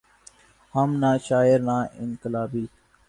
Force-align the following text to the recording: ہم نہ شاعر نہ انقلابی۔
ہم 0.75 0.89
نہ 1.01 1.11
شاعر 1.27 1.59
نہ 1.67 1.77
انقلابی۔ 2.01 2.63